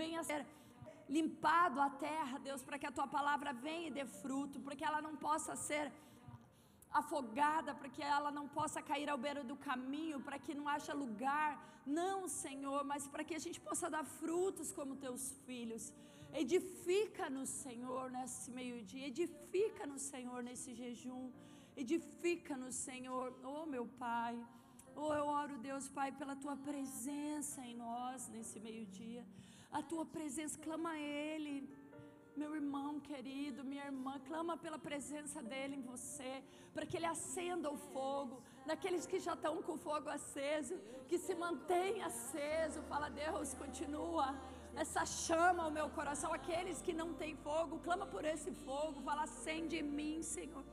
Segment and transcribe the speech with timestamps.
[0.00, 0.40] venha ser
[1.16, 4.86] limpado a terra, Deus, para que a tua palavra venha e dê fruto, para que
[4.88, 5.86] ela não possa ser
[7.00, 10.92] afogada, para que ela não possa cair ao beiro do caminho, para que não haja
[11.04, 11.50] lugar,
[12.00, 15.84] não, Senhor, mas para que a gente possa dar frutos como teus filhos.
[16.42, 21.24] Edifica-nos, Senhor, nesse meio-dia, edifica-nos, Senhor, nesse jejum,
[21.82, 24.34] edifica-nos, Senhor, oh meu Pai.
[25.04, 29.22] Oh, eu oro, Deus, Pai, pela tua presença em nós nesse meio-dia.
[29.78, 31.54] A tua presença, clama a Ele.
[32.40, 36.32] Meu irmão querido, minha irmã, clama pela presença dele em você,
[36.74, 38.36] para que ele acenda o fogo,
[38.70, 40.74] naqueles que já estão com o fogo aceso,
[41.08, 42.80] que se mantenha aceso.
[42.90, 44.26] Fala, Deus, continua
[44.82, 46.30] essa chama ao meu coração.
[46.40, 49.06] Aqueles que não têm fogo, clama por esse fogo.
[49.08, 50.64] Fala, acende em mim, Senhor.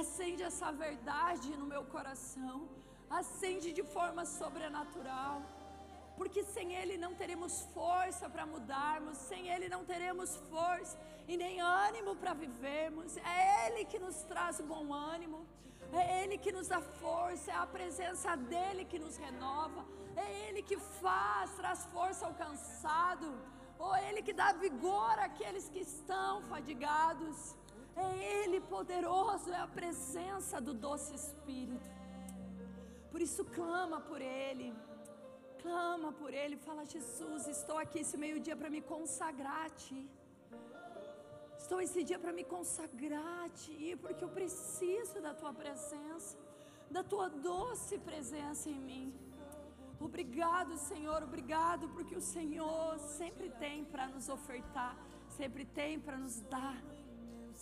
[0.00, 2.58] Acende essa verdade no meu coração.
[3.20, 5.36] Acende de forma sobrenatural
[6.16, 10.96] porque sem Ele não teremos força para mudarmos, sem Ele não teremos força
[11.28, 13.16] e nem ânimo para vivermos.
[13.18, 15.46] É Ele que nos traz o bom ânimo,
[15.92, 19.84] é Ele que nos dá força, é a presença dEle que nos renova,
[20.16, 23.28] é Ele que faz, traz força ao cansado,
[23.78, 27.54] ou é Ele que dá vigor àqueles que estão fadigados.
[27.94, 28.08] É
[28.42, 31.90] Ele poderoso, é a presença do doce Espírito.
[33.10, 34.74] Por isso clama por Ele
[35.66, 40.02] clama por Ele, fala: Jesus, estou aqui esse meio-dia para me consagrar a Ti.
[41.62, 46.36] Estou esse dia para me consagrar a Ti, porque eu preciso da Tua presença,
[46.96, 49.06] da Tua doce presença em mim.
[50.08, 54.94] Obrigado, Senhor, obrigado, porque o Senhor sempre tem para nos ofertar,
[55.38, 56.78] sempre tem para nos dar,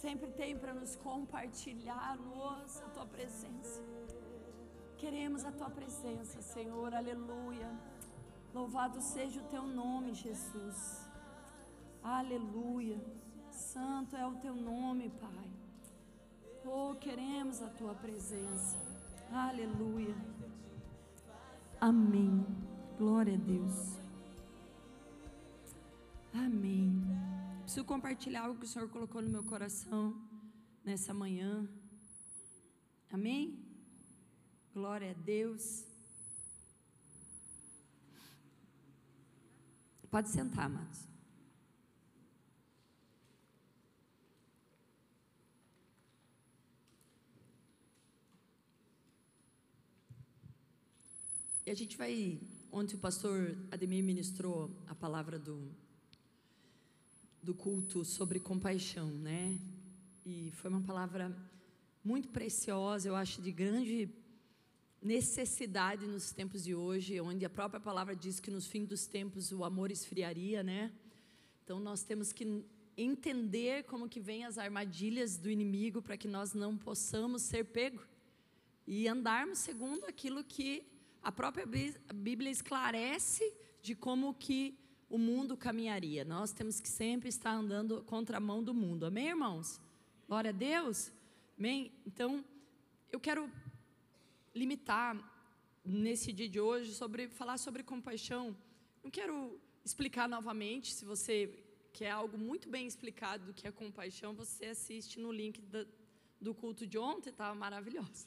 [0.04, 3.80] sempre tem para nos compartilhar, nossa, a Tua presença.
[5.02, 7.70] Queremos a Tua presença, Senhor, aleluia.
[8.54, 11.04] Louvado seja o teu nome, Jesus.
[12.02, 13.00] Aleluia.
[13.50, 15.50] Santo é o teu nome, Pai.
[16.64, 18.78] Oh, queremos a tua presença.
[19.32, 20.14] Aleluia.
[21.80, 22.46] Amém.
[22.96, 23.98] Glória a Deus.
[26.32, 27.02] Amém.
[27.62, 30.14] Preciso compartilhar algo que o Senhor colocou no meu coração
[30.84, 31.68] nessa manhã.
[33.12, 33.58] Amém?
[34.72, 35.93] Glória a Deus.
[40.14, 41.00] Pode sentar, amados.
[51.66, 52.38] E a gente vai.
[52.70, 55.68] Ontem o pastor Ademir ministrou a palavra do,
[57.42, 59.58] do culto sobre compaixão, né?
[60.24, 61.36] E foi uma palavra
[62.04, 64.08] muito preciosa, eu acho, de grande
[65.04, 69.52] necessidade nos tempos de hoje, onde a própria palavra diz que nos fins dos tempos
[69.52, 70.90] o amor esfriaria, né?
[71.62, 72.64] Então nós temos que
[72.96, 78.02] entender como que vêm as armadilhas do inimigo para que nós não possamos ser pego
[78.86, 80.86] e andarmos segundo aquilo que
[81.22, 81.66] a própria
[82.14, 84.78] Bíblia esclarece de como que
[85.10, 86.24] o mundo caminharia.
[86.24, 89.04] Nós temos que sempre estar andando contra a mão do mundo.
[89.04, 89.80] Amém, irmãos?
[90.26, 91.12] Glória a Deus.
[91.58, 91.92] Amém?
[92.06, 92.44] Então,
[93.12, 93.50] eu quero
[94.54, 95.12] limitar
[95.84, 98.56] nesse dia de hoje sobre falar sobre compaixão.
[99.02, 104.34] Não quero explicar novamente, se você quer algo muito bem explicado do que é compaixão,
[104.34, 105.86] você assiste no link do,
[106.40, 108.26] do culto de ontem, estava maravilhoso.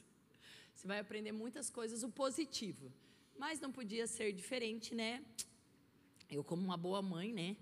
[0.74, 2.92] Você vai aprender muitas coisas, o positivo.
[3.36, 5.24] Mas não podia ser diferente, né?
[6.30, 7.56] Eu, como uma boa mãe, né?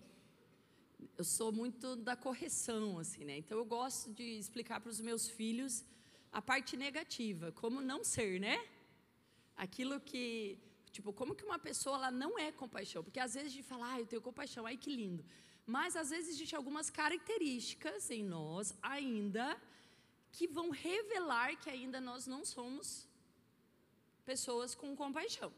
[1.16, 3.38] Eu sou muito da correção, assim, né?
[3.38, 5.84] Então eu gosto de explicar para os meus filhos
[6.32, 8.56] a parte negativa, como não ser, né?
[9.56, 10.58] Aquilo que,
[10.92, 13.02] tipo, como que uma pessoa ela não é compaixão?
[13.02, 15.24] Porque às vezes a gente fala, ah, eu tenho compaixão, ai que lindo.
[15.64, 19.60] Mas às vezes existem algumas características em nós ainda
[20.30, 23.08] que vão revelar que ainda nós não somos
[24.24, 25.52] pessoas com compaixão.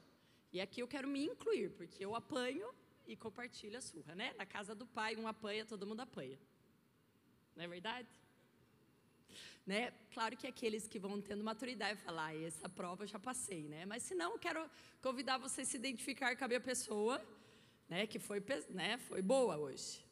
[0.53, 2.73] E aqui eu quero me incluir, porque eu apanho
[3.07, 4.33] e compartilho a surra, né?
[4.35, 6.39] Na casa do pai, um apanha, todo mundo apanha.
[7.57, 8.09] Não é verdade?
[9.71, 9.93] Né?
[10.15, 13.85] Claro que aqueles que vão tendo maturidade falar, ah, essa prova eu já passei, né?
[13.85, 14.63] Mas se não, quero
[15.03, 17.17] convidar você a se identificar com a minha pessoa,
[17.87, 18.07] né?
[18.07, 18.97] Que foi, né?
[19.09, 20.03] Foi boa hoje,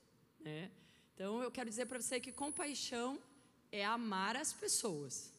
[0.41, 0.71] né?
[1.15, 3.19] Então eu quero dizer para você que compaixão
[3.73, 5.33] é amar as pessoas.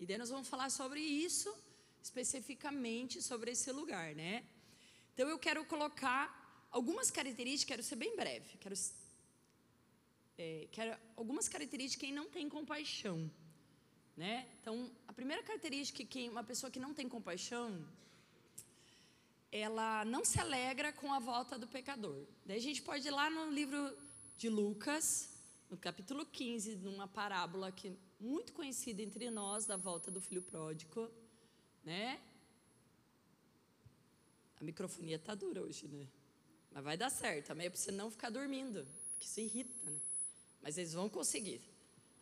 [0.00, 1.50] E daí nós vamos falar sobre isso
[2.02, 4.44] especificamente sobre esse lugar, né?
[5.14, 6.22] Então eu quero colocar
[6.72, 8.74] algumas características, quero ser bem breve, quero
[10.38, 10.68] é,
[11.16, 13.30] algumas características de quem não tem compaixão.
[14.16, 14.46] Né?
[14.60, 17.86] Então, a primeira característica que uma pessoa que não tem compaixão
[19.52, 22.24] ela não se alegra com a volta do pecador.
[22.46, 23.94] Daí a gente pode ir lá no livro
[24.38, 25.28] de Lucas,
[25.68, 31.10] no capítulo 15, numa parábola que muito conhecida entre nós da volta do filho pródigo,
[31.84, 32.18] né?
[34.58, 36.08] A microfonia tá dura hoje, né?
[36.70, 37.50] Mas vai dar certo.
[37.50, 37.66] Amém?
[37.66, 40.00] É para você não ficar dormindo, porque isso irrita, né?
[40.62, 41.60] Mas eles vão conseguir.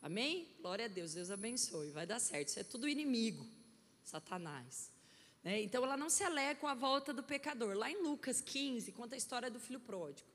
[0.03, 0.49] Amém?
[0.61, 1.91] Glória a Deus, Deus abençoe.
[1.91, 2.49] Vai dar certo.
[2.49, 3.47] Isso é tudo inimigo,
[4.03, 4.91] Satanás.
[5.45, 5.63] Né?
[5.63, 7.77] Então ela não se alegra com a volta do pecador.
[7.77, 10.29] Lá em Lucas 15, conta a história do filho pródigo.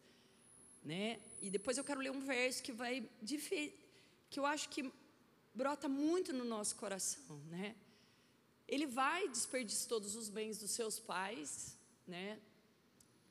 [0.83, 1.19] Né?
[1.41, 3.09] E depois eu quero ler um verso que vai
[4.29, 4.91] que eu acho que
[5.53, 7.75] brota muito no nosso coração, né?
[8.67, 12.39] Ele vai desperdiçar todos os bens dos seus pais, né?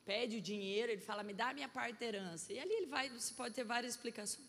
[0.05, 2.53] Pede o dinheiro, ele fala, me dá a minha parte da herança.
[2.53, 4.47] E ali ele vai, você pode ter várias explicações.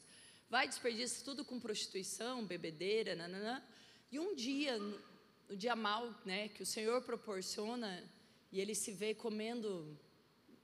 [0.49, 3.63] Vai desperdiçar tudo com prostituição, bebedeira, nananã.
[4.11, 8.03] E um dia, no dia mal, né, que o Senhor proporciona,
[8.51, 9.97] e ele se vê comendo,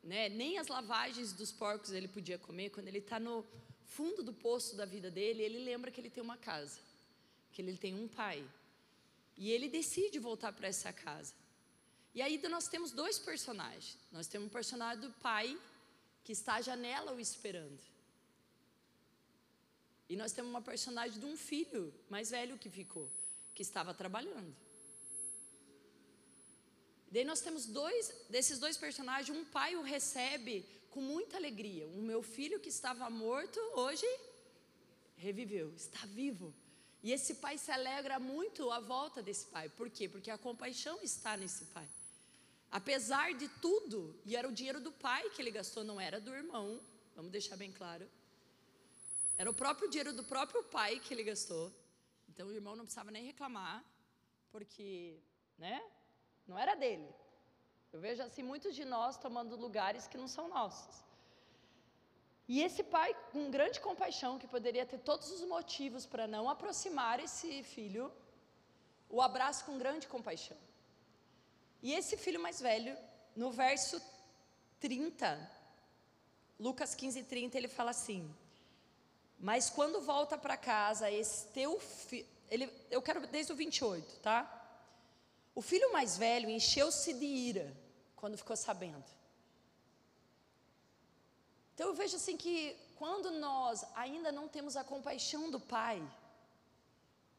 [0.04, 3.46] né, nem as lavagens dos porcos ele podia comer, quando ele está no
[3.86, 6.80] fundo do poço da vida dele, ele lembra que ele tem uma casa,
[7.52, 8.48] que ele tem um pai.
[9.36, 11.34] E ele decide voltar para essa casa.
[12.14, 13.98] E aí nós temos dois personagens.
[14.12, 15.58] Nós temos um personagem do pai
[16.24, 17.91] que está à janela o esperando.
[20.12, 23.10] E nós temos uma personagem de um filho mais velho que ficou,
[23.56, 24.54] que estava trabalhando.
[27.10, 31.88] Daí nós temos dois desses dois personagens, um pai o recebe com muita alegria.
[31.88, 34.06] O meu filho que estava morto hoje
[35.16, 36.54] reviveu, está vivo.
[37.02, 39.70] E esse pai se alegra muito à volta desse pai.
[39.70, 40.10] Por quê?
[40.10, 41.88] Porque a compaixão está nesse pai.
[42.70, 46.36] Apesar de tudo, e era o dinheiro do pai que ele gastou, não era do
[46.36, 46.82] irmão,
[47.16, 48.06] vamos deixar bem claro.
[49.38, 51.74] Era o próprio dinheiro do próprio pai que ele gastou.
[52.30, 53.84] Então o irmão não precisava nem reclamar,
[54.52, 55.20] porque,
[55.58, 55.82] né,
[56.48, 57.10] não era dele.
[57.92, 61.04] Eu vejo assim muitos de nós tomando lugares que não são nossos.
[62.48, 67.20] E esse pai, com grande compaixão, que poderia ter todos os motivos para não aproximar
[67.20, 68.12] esse filho,
[69.10, 70.58] o abraça com grande compaixão.
[71.82, 72.98] E esse filho mais velho,
[73.36, 74.02] no verso
[74.80, 75.50] 30,
[76.60, 78.22] Lucas 15, 30, ele fala assim:
[79.42, 82.28] Mas quando volta para casa, esse teu filho.
[82.92, 84.40] Eu quero desde o 28, tá?
[85.56, 87.76] O filho mais velho encheu-se de ira
[88.16, 89.04] quando ficou sabendo.
[91.74, 96.00] Então eu vejo assim que quando nós ainda não temos a compaixão do pai,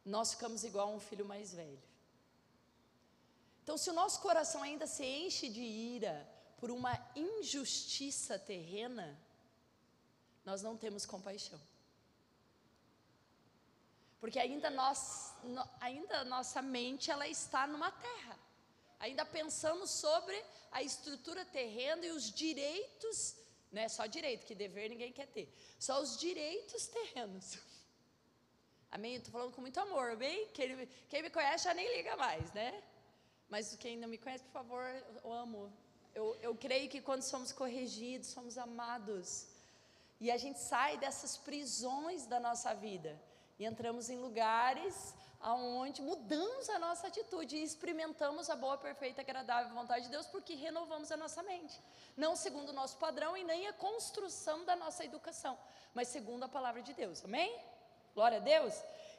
[0.05, 1.81] nós ficamos igual a um filho mais velho.
[3.63, 6.29] Então, se o nosso coração ainda se enche de ira
[6.59, 9.17] por uma injustiça terrena,
[10.45, 11.61] nós não temos compaixão.
[14.23, 15.35] Porque ainda, nós,
[15.81, 18.39] ainda nossa mente ela está numa terra.
[19.01, 20.41] Ainda pensamos sobre
[20.71, 23.37] a estrutura terrena e os direitos,
[23.73, 27.59] não é só direito, que dever ninguém quer ter, só os direitos terrenos.
[28.93, 29.17] Amém?
[29.17, 30.47] Estou falando com muito amor, amém?
[30.55, 32.81] Quem, quem me conhece já nem liga mais, né?
[33.49, 34.85] Mas quem não me conhece, por favor,
[35.25, 35.73] eu amo.
[36.15, 39.49] Eu, eu creio que quando somos corrigidos, somos amados.
[40.21, 43.21] E a gente sai dessas prisões da nossa vida.
[43.63, 49.73] E entramos em lugares aonde mudamos a nossa atitude e experimentamos a boa, perfeita, agradável
[49.73, 51.81] vontade de Deus, porque renovamos a nossa mente.
[52.17, 55.57] Não segundo o nosso padrão e nem a construção da nossa educação,
[55.95, 57.25] mas segundo a palavra de Deus.
[57.25, 57.57] Amém?
[58.17, 58.75] Glória a Deus.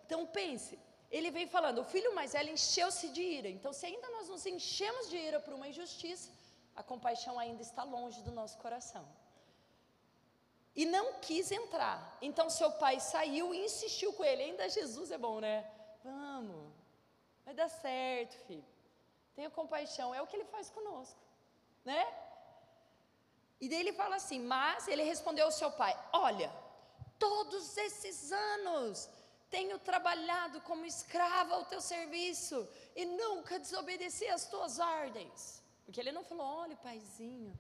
[0.06, 0.78] Então pense,
[1.10, 3.48] ele vem falando: o filho mais velho encheu-se de ira.
[3.48, 6.30] Então, se ainda nós nos enchemos de ira por uma injustiça,
[6.76, 9.08] a compaixão ainda está longe do nosso coração.
[10.76, 12.18] E não quis entrar.
[12.22, 14.44] Então, seu pai saiu e insistiu com ele.
[14.44, 15.70] Ainda Jesus é bom, né?
[16.04, 16.72] Vamos,
[17.46, 18.66] vai dar certo, filho.
[19.36, 20.14] Tenha compaixão.
[20.14, 21.20] É o que ele faz conosco,
[21.86, 22.06] né?
[23.62, 26.52] E daí ele fala assim: Mas ele respondeu ao seu pai: Olha,
[27.18, 29.10] todos esses anos
[29.50, 35.64] tenho trabalhado como escrava ao teu serviço e nunca desobedeci às tuas ordens.
[35.86, 37.54] Porque ele não falou, olha, paizinho,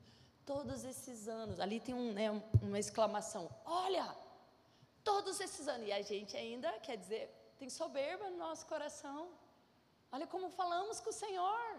[0.45, 1.59] todos esses anos.
[1.59, 2.29] Ali tem um, né,
[2.62, 4.15] uma exclamação: olha,
[5.03, 5.88] todos esses anos.
[5.88, 9.29] E a gente ainda, quer dizer, tem soberba no nosso coração.
[10.12, 11.77] Olha como falamos com o Senhor.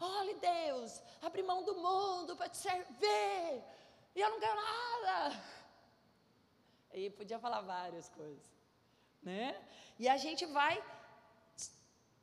[0.00, 3.62] Olha, Deus, abre mão do mundo para te servir.
[4.14, 5.42] E eu não quero nada.
[6.92, 8.54] E podia falar várias coisas
[9.24, 9.56] né?
[9.98, 10.82] E a gente vai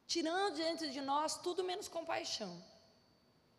[0.06, 2.64] tirando dentro de nós tudo menos compaixão.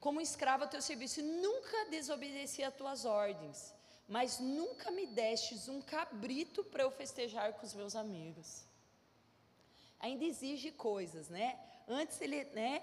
[0.02, 3.72] Como escravo a teu serviço, nunca desobedeci às tuas ordens,
[4.08, 8.64] mas nunca me destes um cabrito para eu festejar com os meus amigos.
[10.00, 11.56] Ainda exige coisas, né?
[11.86, 12.82] Antes ele, né?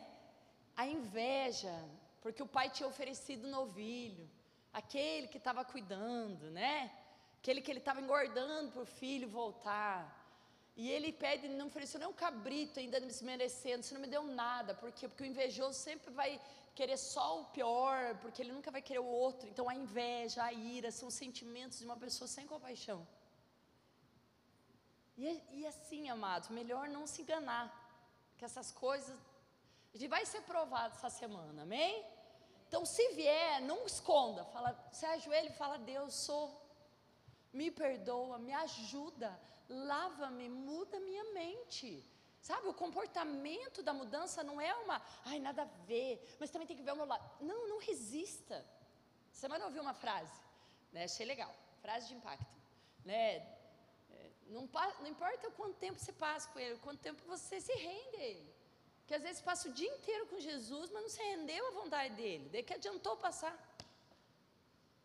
[0.78, 1.76] A inveja,
[2.22, 4.26] porque o pai tinha oferecido novilho,
[4.72, 6.90] aquele que estava cuidando, né?
[7.40, 10.00] Aquele que ele estava engordando para o filho voltar.
[10.78, 14.74] E ele pede, não ofereceu nem um cabrito, ainda desmerecendo, você não me deu nada,
[14.74, 15.10] por quê?
[15.10, 16.40] Porque o invejoso sempre vai
[16.80, 19.46] querer só o pior, porque ele nunca vai querer o outro.
[19.52, 23.00] Então a inveja, a ira, são sentimentos de uma pessoa sem compaixão.
[25.18, 25.26] E,
[25.58, 27.66] e assim, amados, melhor não se enganar,
[28.38, 29.18] que essas coisas,
[29.94, 31.94] a gente vai ser provado essa semana, amém?
[32.68, 34.42] Então, se vier, não esconda.
[34.54, 36.48] Fala, se ajoelha e fala: Deus, sou.
[37.52, 39.30] Me perdoa, me ajuda,
[39.92, 41.90] lava-me, muda minha mente.
[42.42, 46.78] Sabe, o comportamento da mudança não é uma, ai, nada a ver, mas também tem
[46.78, 47.30] que ver o meu lado.
[47.42, 48.66] Não, não resista.
[49.32, 50.40] Semana eu ouvi uma frase,
[50.92, 52.60] né, achei legal, frase de impacto.
[53.06, 53.38] Né,
[54.12, 54.70] é, não,
[55.00, 58.60] não importa quanto tempo você passa com ele, quanto tempo você se rende a ele
[59.10, 62.14] que às vezes passa o dia inteiro com Jesus, mas não se rendeu à vontade
[62.14, 62.48] dele.
[62.52, 63.58] Daí que adiantou passar.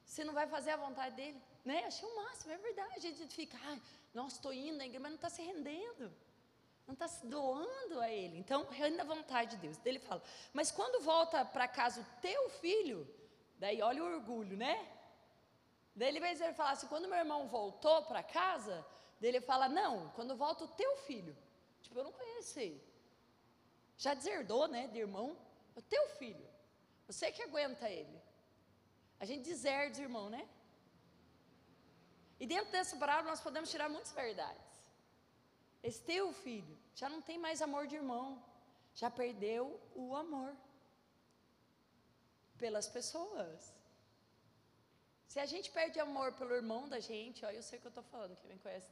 [0.04, 1.86] Você não vai fazer a vontade dele, né?
[1.86, 2.94] Achei o máximo, é verdade.
[2.96, 3.80] A gente fica, ai,
[4.12, 6.12] nossa, estou indo na igreja, mas não está se rendendo.
[6.86, 8.38] Não está se doando a ele.
[8.38, 9.78] Então, renda a vontade de Deus.
[9.84, 10.22] Ele fala,
[10.52, 13.08] mas quando volta para casa o teu filho,
[13.58, 14.76] daí olha o orgulho, né?
[15.96, 18.84] Daí ele vai falar assim, quando meu irmão voltou para casa,
[19.20, 21.36] daí ele fala, não, quando volta o teu filho.
[21.80, 22.82] Tipo, eu não conheço ele.
[23.96, 25.38] Já deserdou, né, de irmão?
[25.74, 26.46] O teu filho.
[27.06, 28.20] Você que aguenta ele.
[29.20, 30.46] A gente deserda irmão, né?
[32.38, 34.63] E dentro dessa parábola nós podemos tirar muitas verdades.
[35.88, 38.42] Esse teu filho já não tem mais amor de irmão,
[39.00, 39.64] já perdeu
[39.94, 40.50] o amor
[42.62, 43.58] pelas pessoas.
[45.28, 47.96] Se a gente perde amor pelo irmão da gente, ó, eu sei o que eu
[47.96, 48.88] estou falando, quem me conhece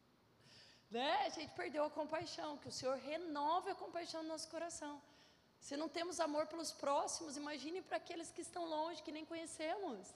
[0.96, 1.12] né?
[1.26, 4.94] A gente perdeu a compaixão, que o Senhor renove a compaixão no nosso coração.
[5.60, 10.14] Se não temos amor pelos próximos, imagine para aqueles que estão longe, que nem conhecemos.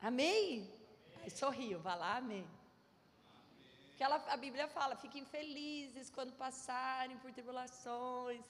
[0.00, 0.79] Amém?
[1.22, 2.46] Aí sorriu, vá lá, amém.
[3.88, 8.44] Porque ela, a Bíblia fala: fiquem felizes quando passarem por tribulações.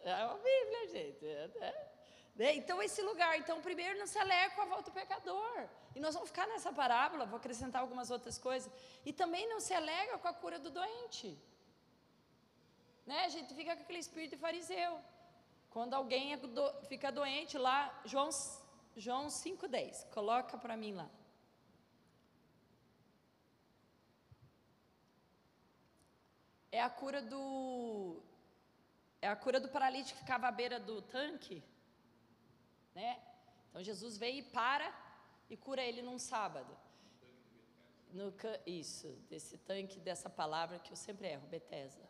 [0.00, 1.26] É a Bíblia, gente.
[1.26, 1.88] É, é.
[2.38, 2.54] Né?
[2.54, 5.68] Então, esse lugar, então, primeiro não se alegra com a volta do pecador.
[5.94, 8.72] E nós vamos ficar nessa parábola, vou acrescentar algumas outras coisas.
[9.04, 11.36] E também não se alegra com a cura do doente.
[13.06, 13.24] Né?
[13.24, 15.00] A gente fica com aquele espírito fariseu.
[15.70, 18.30] Quando alguém é do, fica doente lá, João,
[18.96, 21.08] João 5,10, coloca para mim lá.
[26.70, 28.22] É a cura do.
[29.20, 31.62] É a cura do paralítico que ficava à beira do tanque
[32.98, 33.20] né?
[33.68, 34.88] Então Jesus veio e para
[35.48, 36.76] e cura ele num sábado.
[38.12, 38.34] No,
[38.66, 42.06] isso, desse tanque, dessa palavra que eu sempre erro, Betesda.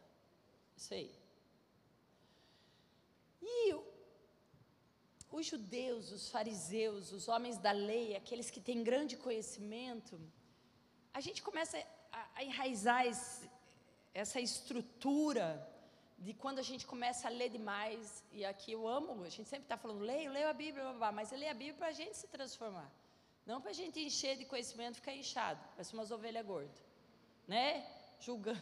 [0.77, 1.12] Isso aí.
[3.43, 3.75] E
[5.31, 10.21] os judeus, os fariseus, os homens da lei, aqueles que têm grande conhecimento,
[11.12, 11.77] a gente começa
[12.11, 13.48] a, a enraizar esse,
[14.15, 15.67] essa estrutura
[16.19, 19.65] de quando a gente começa a ler demais, e aqui eu amo, a gente sempre
[19.67, 22.17] está falando, leio, leio a Bíblia, blá, blá, mas ler a Bíblia para a gente
[22.17, 22.91] se transformar.
[23.47, 26.85] Não para a gente encher de conhecimento ficar inchado, parece umas ovelhas gordas,
[27.47, 27.87] né?
[28.21, 28.61] Julgando.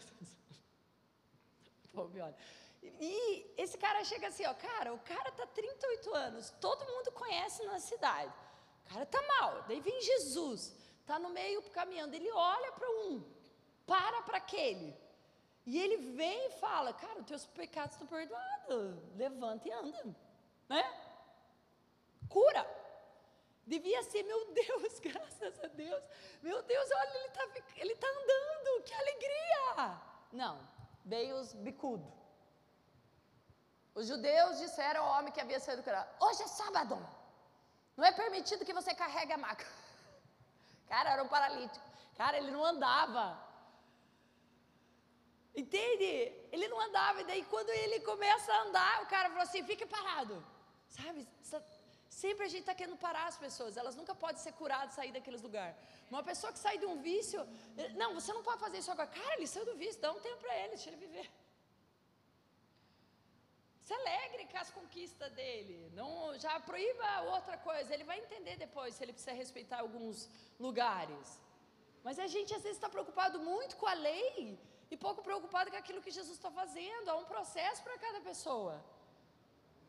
[1.92, 2.36] Pô, me olha.
[3.00, 7.64] E esse cara chega assim, ó, cara, o cara tá 38 anos, todo mundo conhece
[7.64, 8.32] na cidade.
[8.84, 9.64] O cara tá mal.
[9.66, 10.76] Daí vem Jesus,
[11.06, 13.24] tá no meio caminhando, ele olha para um,
[13.86, 14.94] para para aquele.
[15.66, 19.02] E ele vem e fala: Cara, os teus pecados estão perdoados.
[19.16, 20.16] Levanta e anda.
[20.68, 20.84] Né?
[22.28, 22.64] Cura.
[23.66, 26.02] Devia ser, meu Deus, graças a Deus.
[26.40, 30.00] Meu Deus, olha, ele está ele tá andando, que alegria.
[30.32, 30.60] Não,
[31.04, 32.06] veio os bicudos.
[33.92, 36.96] Os judeus disseram ao homem que havia sido curado: Hoje é sábado.
[37.96, 39.66] Não é permitido que você carregue a maca.
[40.86, 41.84] Cara, era um paralítico.
[42.16, 43.45] Cara, ele não andava.
[45.56, 46.10] Entende?
[46.52, 49.86] Ele não andava, e daí quando ele começa a andar, o cara falou assim: fique
[49.86, 50.44] parado.
[50.88, 51.26] Sabe?
[52.08, 55.42] Sempre a gente está querendo parar as pessoas, elas nunca podem ser curadas, sair daqueles
[55.42, 55.76] lugares.
[56.10, 57.40] Uma pessoa que sai de um vício,
[57.76, 59.08] eh, não, você não pode fazer isso agora.
[59.08, 61.28] Cara, ele saiu do vício, dá um tempo para ele, deixa ele viver.
[63.86, 65.90] Se alegre com as conquistas dele.
[65.94, 67.92] Não, já proíba outra coisa.
[67.94, 71.40] Ele vai entender depois se ele precisa respeitar alguns lugares.
[72.02, 74.58] Mas a gente às vezes está preocupado muito com a lei
[74.90, 77.08] e pouco preocupado com aquilo que Jesus está fazendo.
[77.08, 78.74] Há um processo para cada pessoa.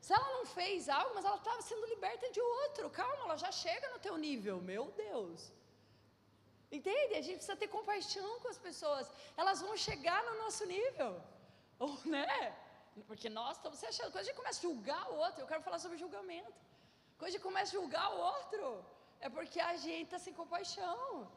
[0.06, 3.52] Se ela não fez algo, mas ela estava sendo liberta de outro, calma, ela já
[3.52, 5.52] chega no teu nível, meu Deus.
[6.72, 7.16] Entende?
[7.16, 9.10] A gente precisa ter compaixão com as pessoas.
[9.36, 11.22] Elas vão chegar no nosso nível,
[11.80, 12.56] ou né?
[13.10, 14.12] Porque nós estamos se achando.
[14.12, 16.54] Quando a gente começa a julgar o outro, eu quero falar sobre julgamento.
[17.18, 18.86] Quando a gente começa a julgar o outro,
[19.20, 21.30] é porque a gente está sem compaixão.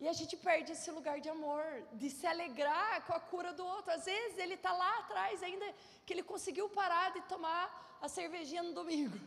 [0.00, 3.64] E a gente perde esse lugar de amor, de se alegrar com a cura do
[3.66, 3.92] outro.
[3.92, 5.66] Às vezes ele está lá atrás, ainda
[6.06, 9.18] que ele conseguiu parar de tomar a cervejinha no domingo.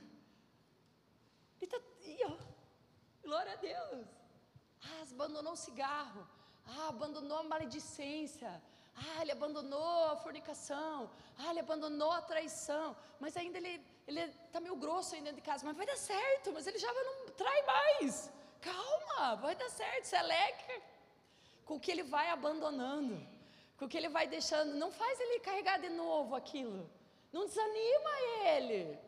[1.62, 2.38] E, tá, e ó,
[3.22, 4.08] glória a Deus.
[4.84, 6.26] Ah, abandonou o cigarro.
[6.66, 8.52] Ah, abandonou a maledicência.
[8.96, 11.10] Ah, ele abandonou a fornicação.
[11.38, 12.96] Ah, ele abandonou a traição.
[13.20, 15.66] Mas ainda ele está meio grosso ainda dentro de casa.
[15.66, 16.54] Mas vai dar certo.
[16.54, 18.32] Mas ele já não trai mais.
[18.62, 20.06] Calma, vai dar certo.
[20.06, 20.82] Se alegra
[21.66, 23.16] com o que ele vai abandonando.
[23.78, 24.76] Com o que ele vai deixando.
[24.76, 26.90] Não faz ele carregar de novo aquilo.
[27.32, 28.12] Não desanima
[28.56, 29.00] ele.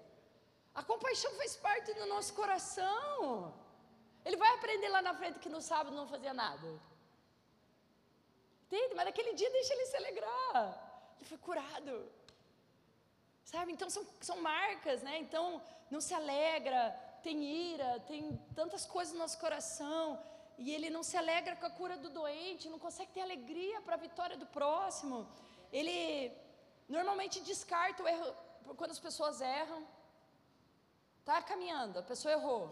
[0.74, 3.54] A compaixão faz parte do nosso coração.
[4.26, 6.68] Ele vai aprender lá na frente que no sábado não fazia nada.
[8.66, 8.96] Entende?
[8.96, 11.16] Mas naquele dia deixa ele se alegrar.
[11.18, 12.10] Ele foi curado.
[13.44, 13.72] Sabe?
[13.72, 15.20] Então são, são marcas, né?
[15.20, 16.82] Então não se alegra,
[17.24, 17.38] tem
[17.72, 18.22] ira, tem
[18.60, 20.06] tantas coisas no nosso coração.
[20.58, 23.96] E ele não se alegra com a cura do doente, não consegue ter alegria para
[23.96, 25.28] a vitória do próximo.
[25.72, 26.32] Ele
[26.88, 28.30] normalmente descarta o erro
[28.78, 29.82] quando as pessoas erram.
[31.26, 32.70] Tá caminhando, a pessoa errou.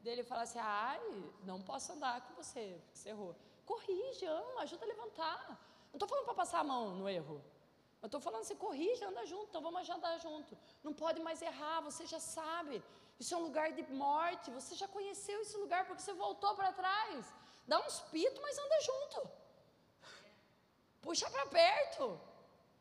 [0.00, 1.00] Dele fala assim: ai,
[1.44, 3.34] não posso andar com você, porque você errou.
[3.64, 5.48] Corrige, ama, ajuda a levantar.
[5.90, 7.42] Não estou falando para passar a mão no erro.
[8.00, 10.56] Eu estou falando assim, corrige, anda junto, então vamos andar junto.
[10.84, 12.82] Não pode mais errar, você já sabe.
[13.18, 16.72] Isso é um lugar de morte, você já conheceu esse lugar porque você voltou para
[16.72, 17.26] trás.
[17.66, 19.30] Dá uns pitos, mas anda junto.
[21.02, 22.20] Puxa para perto.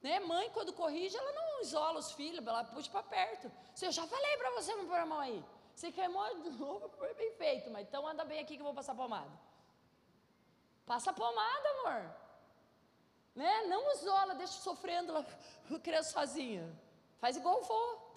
[0.02, 0.20] Né?
[0.20, 3.52] Mãe, quando corrige, ela não isola os filhos, ela puxa para perto.
[3.82, 5.44] Eu já falei para você não pôr a mão aí.
[5.74, 8.74] Se queimou de novo, foi bem feito, mas então anda bem aqui que eu vou
[8.74, 9.32] passar pomada.
[10.86, 12.16] Passa pomada, amor.
[13.36, 13.64] Né?
[13.68, 15.26] Não isola, deixa sofrendo lá,
[15.84, 16.66] criança sozinha.
[17.20, 17.64] Faz igual o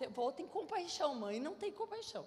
[0.08, 0.32] vô.
[0.32, 2.26] Tem compaixão, mãe não tem compaixão.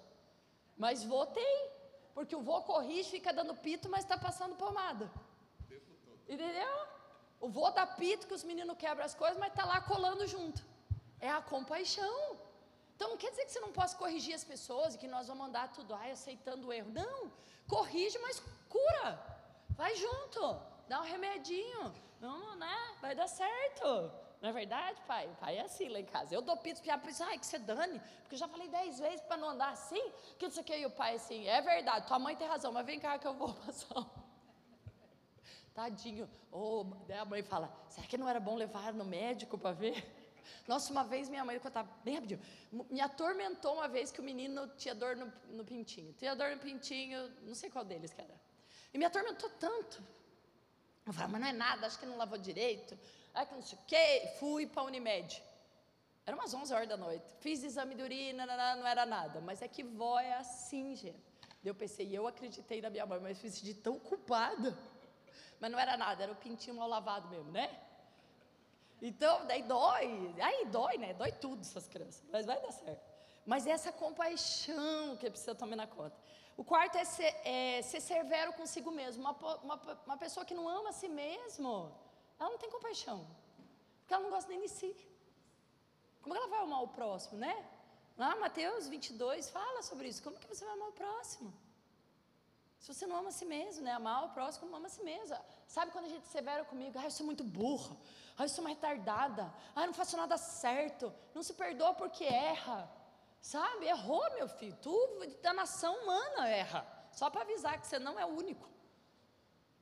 [0.76, 1.70] Mas vô tem.
[2.14, 5.10] Porque o vô corrige, fica dando pito, mas está passando pomada.
[6.28, 6.86] Entendeu?
[7.40, 10.64] O vô dá pito que os meninos quebram as coisas, mas está lá colando junto.
[11.20, 12.38] É a compaixão.
[12.94, 15.46] Então não quer dizer que você não possa corrigir as pessoas e que nós vamos
[15.48, 16.90] andar tudo ai, aceitando o erro.
[16.92, 17.32] Não.
[17.66, 19.10] Corrige, mas cura.
[19.70, 20.60] Vai junto.
[20.88, 21.92] Dá um remedinho.
[22.20, 22.96] Vamos, né?
[23.00, 24.10] Vai dar certo.
[24.44, 25.26] Não é verdade, pai?
[25.26, 26.34] O pai é assim lá em casa.
[26.34, 29.22] Eu dou pito para a ai, que você dane, porque eu já falei dez vezes
[29.22, 32.06] para não andar assim, que não sei o que, e o pai assim, é verdade,
[32.06, 34.04] tua mãe tem razão, mas vem cá que eu vou passar.
[35.72, 36.28] Tadinho.
[36.52, 39.96] Oh, daí a mãe fala, será que não era bom levar no médico para ver?
[40.68, 42.42] Nossa, uma vez minha mãe, contar bem rapidinho,
[42.90, 46.12] me atormentou uma vez que o menino tinha dor no, no pintinho.
[46.18, 48.38] Tinha dor no pintinho, não sei qual deles que era.
[48.92, 50.04] E me atormentou tanto.
[51.06, 52.94] Eu falei, mas não é nada, acho que não lavou direito.
[53.34, 54.34] Ah, que não sei o quê.
[54.38, 55.42] Fui para a Unimed.
[56.24, 57.24] Era umas 11 horas da noite.
[57.40, 59.40] Fiz exame de urina, não, era nada.
[59.40, 61.22] Mas é que vó é assim, gente.
[61.64, 64.76] Eu pensei, eu acreditei na minha mãe, mas fiz de tão culpada.
[65.60, 67.68] Mas não era nada, era o pintinho mal lavado mesmo, né?
[69.00, 70.34] Então, daí dói.
[70.40, 71.12] Aí dói, né?
[71.14, 72.22] Dói tudo essas crianças.
[72.30, 73.02] Mas vai dar certo.
[73.44, 76.16] Mas essa compaixão que precisa tomar na conta.
[76.56, 79.22] O quarto é ser, é ser severo consigo mesmo.
[79.22, 81.92] Uma, uma, uma, pessoa que não ama a si mesmo,
[82.44, 83.26] ela não tem compaixão.
[84.00, 84.94] Porque ela não gosta nem de si.
[86.22, 87.54] Como ela vai amar o próximo, né?
[88.16, 90.22] Lá, Mateus 22 fala sobre isso.
[90.22, 91.52] Como que você vai amar o próximo?
[92.78, 93.92] Se você não ama a si mesmo, né?
[93.92, 95.36] Amar o próximo, não ama a si mesmo.
[95.66, 96.98] Sabe quando a gente é severo comigo?
[96.98, 97.96] Ah, eu sou muito burra.
[98.36, 99.52] Ah, eu sou uma retardada.
[99.74, 101.12] Ah, eu não faço nada certo.
[101.34, 102.90] Não se perdoa porque erra.
[103.40, 103.86] Sabe?
[103.86, 104.76] Errou, meu filho.
[104.82, 104.96] Tu,
[105.42, 106.86] da nação humana, erra.
[107.10, 108.68] Só para avisar que você não é o único.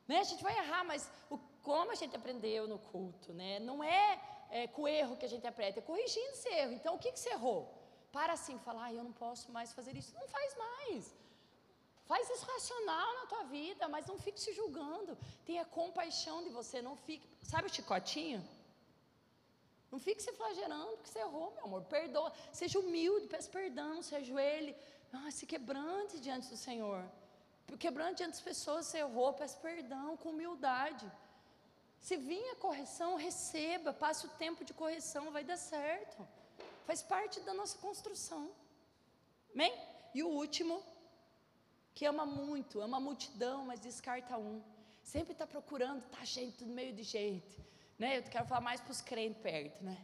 [0.07, 0.19] Né?
[0.19, 3.59] A gente vai errar, mas o, como a gente aprendeu no culto, né?
[3.61, 4.21] Não é,
[4.51, 6.73] é com erro que a gente aprende, é corrigindo esse erro.
[6.73, 7.61] Então, o que, que você errou?
[8.11, 10.15] Para assim, falar, ah, eu não posso mais fazer isso.
[10.15, 11.15] Não faz mais.
[12.05, 15.17] Faz isso racional na tua vida, mas não fique se julgando.
[15.47, 17.27] Tenha compaixão de você, não fique.
[17.43, 18.43] Sabe o chicotinho?
[19.91, 21.83] Não fique se flagelando porque você errou, meu amor.
[21.85, 22.33] Perdoa.
[22.53, 24.75] Seja humilde, peça perdão, se ajoelhe.
[25.13, 27.03] Ah, se quebrante diante do Senhor.
[27.79, 31.11] Quebrante diante das pessoas, você errou, peça perdão com humildade.
[32.07, 36.27] Se vir a correção, receba, passe o tempo de correção, vai dar certo.
[36.85, 38.51] Faz parte da nossa construção.
[39.55, 39.73] Amém?
[40.13, 40.83] E o último,
[41.95, 44.61] que ama muito, ama a multidão, mas descarta um.
[45.05, 47.57] Sempre está procurando, tá gente no meio de gente.
[47.97, 48.19] Né?
[48.19, 49.97] Eu quero falar mais para os crentes perto, né?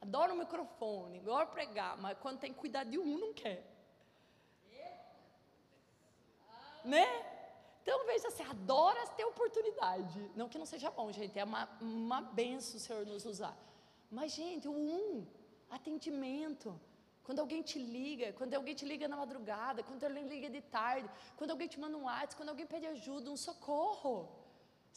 [0.00, 3.64] Adoro o microfone, adoro pregar, mas quando tem que cuidar de um, não quer.
[6.84, 7.35] Né?
[7.86, 10.20] Então veja, você adora ter oportunidade.
[10.34, 13.56] Não que não seja bom, gente, é uma, uma benção o Senhor nos usar.
[14.10, 15.24] Mas, gente, o um,
[15.70, 16.68] atendimento.
[17.22, 21.08] Quando alguém te liga, quando alguém te liga na madrugada, quando alguém liga de tarde,
[21.36, 24.14] quando alguém te manda um WhatsApp, quando alguém pede ajuda, um socorro,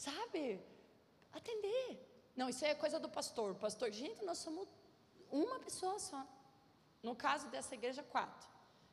[0.08, 0.60] sabe?
[1.32, 1.90] Atender.
[2.36, 3.54] Não, isso é coisa do pastor.
[3.54, 4.68] Pastor, gente, nós somos
[5.32, 6.26] uma pessoa só.
[7.04, 8.50] No caso dessa igreja, quatro.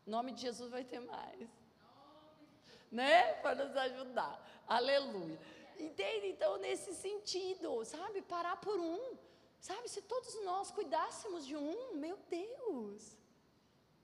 [0.06, 1.48] Em nome de Jesus vai ter mais.
[2.98, 3.16] Né?
[3.42, 4.34] Para nos ajudar.
[4.66, 5.38] Aleluia.
[5.86, 6.26] Entende?
[6.34, 8.22] Então, nesse sentido, sabe?
[8.22, 9.02] Parar por um.
[9.68, 13.02] Sabe, se todos nós cuidássemos de um, meu Deus.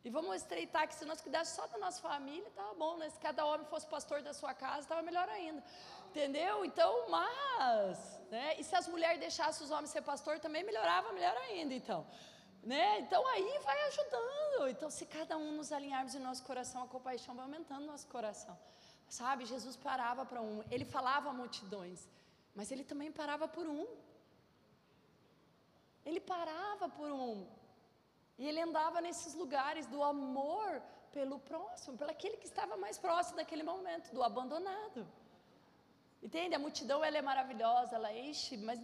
[0.05, 3.09] E vamos estreitar que se nós cuidássemos só da nossa família, estava bom, né?
[3.09, 5.63] Se cada homem fosse pastor da sua casa, estava melhor ainda.
[6.11, 6.65] Entendeu?
[6.65, 8.57] Então, mas, né?
[8.59, 12.01] E se as mulheres deixassem os homens ser pastor, também melhorava melhor ainda, então.
[12.63, 13.01] Né?
[13.01, 14.69] Então aí vai ajudando.
[14.69, 18.07] Então, se cada um nos alinharmos em nosso coração, a compaixão vai aumentando no nosso
[18.09, 18.57] coração.
[19.19, 22.01] Sabe, Jesus parava para um, ele falava a multidões,
[22.57, 23.87] mas ele também parava por um.
[26.09, 27.47] Ele parava por um.
[28.39, 30.71] E ele andava nesses lugares do amor
[31.17, 35.07] pelo próximo, pelo aquele que estava mais próximo daquele momento, do abandonado.
[36.23, 36.55] Entende?
[36.55, 38.81] A multidão ela é maravilhosa, ela enche, mas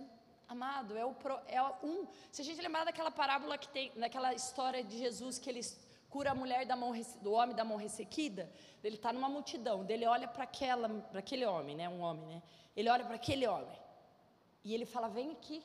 [0.46, 2.06] amado, é, o, é um.
[2.30, 5.62] Se a gente lembrar daquela parábola que tem, naquela história de Jesus que ele
[6.10, 6.92] cura a mulher mão,
[7.22, 8.50] do homem da mão ressequida,
[8.82, 11.88] ele está numa multidão, dele olha para aquele homem, né?
[11.88, 12.42] Um homem, né?
[12.76, 13.78] Ele olha para aquele homem
[14.64, 15.62] e ele fala: vem aqui.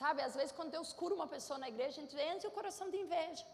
[0.00, 2.88] Sabe, às vezes quando Deus cura uma pessoa na igreja, a gente enche o coração
[2.90, 3.44] de inveja.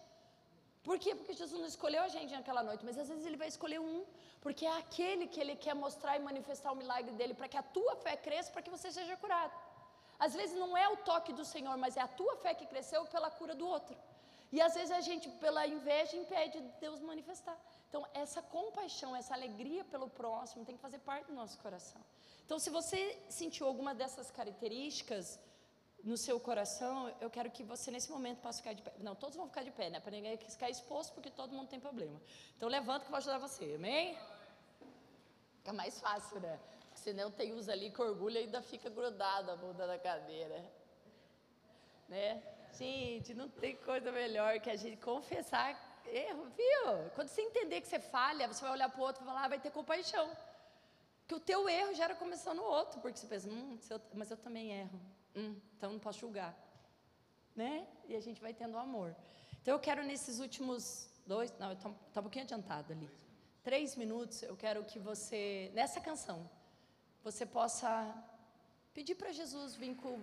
[0.87, 1.13] Por quê?
[1.19, 4.05] Porque Jesus não escolheu a gente naquela noite, mas às vezes Ele vai escolher um,
[4.41, 7.65] porque é aquele que Ele quer mostrar e manifestar o milagre dele, para que a
[7.77, 9.53] tua fé cresça, para que você seja curado.
[10.27, 13.05] Às vezes não é o toque do Senhor, mas é a tua fé que cresceu
[13.07, 13.97] pela cura do outro.
[14.53, 17.59] E às vezes a gente, pela inveja, impede Deus manifestar.
[17.89, 22.01] Então, essa compaixão, essa alegria pelo próximo tem que fazer parte do nosso coração.
[22.45, 25.39] Então, se você sentiu alguma dessas características,
[26.07, 28.93] no seu coração, eu quero que você nesse momento possa ficar de pé.
[29.01, 29.99] Não, todos vão ficar de pé, né?
[29.99, 32.21] Para ninguém ficar exposto, porque todo mundo tem problema.
[32.57, 34.17] Então levanta que eu vou ajudar você, amém?
[35.59, 36.61] Fica mais fácil, né?
[36.83, 40.65] Porque senão tem uns ali que orgulho ainda fica grudado a bunda da cadeira.
[42.09, 42.41] Né?
[42.73, 45.75] Gente, não tem coisa melhor que a gente confessar
[46.09, 47.11] erro, viu?
[47.15, 49.49] Quando você entender que você falha, você vai olhar para o outro e falar, ah,
[49.49, 50.31] vai ter compaixão.
[51.27, 53.79] Que o teu erro gera começou no outro, porque você pensa, hum,
[54.15, 55.01] mas eu também erro.
[55.35, 56.55] Hum, então não posso julgar.
[57.55, 57.87] Né?
[58.07, 59.15] E a gente vai tendo amor.
[59.61, 63.11] Então eu quero nesses últimos dois, não, eu estou um pouquinho adiantado ali.
[63.65, 66.49] Três minutos, eu quero que você, nessa canção,
[67.25, 67.91] você possa
[68.95, 70.21] pedir para Jesus vir com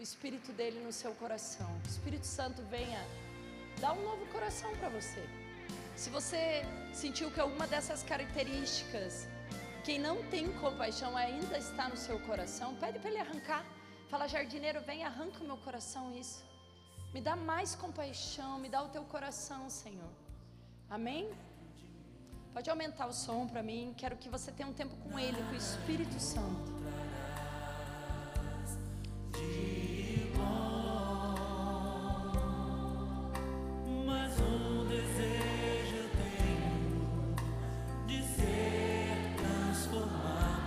[0.00, 1.70] o Espírito dele no seu coração.
[1.84, 3.00] O Espírito Santo venha
[3.82, 5.22] dar um novo coração para você.
[5.94, 6.62] Se você
[7.00, 9.28] sentiu que alguma dessas características,
[9.84, 13.62] quem não tem compaixão ainda está no seu coração, pede para ele arrancar.
[14.08, 16.42] Fala, jardineiro, vem, arranca o meu coração isso.
[17.12, 20.12] Me dá mais compaixão, me dá o teu coração, Senhor.
[20.88, 21.30] Amém?
[22.54, 23.94] Pode aumentar o som para mim.
[23.98, 26.80] Quero que você tenha um tempo com Ele, com o Espírito Santo.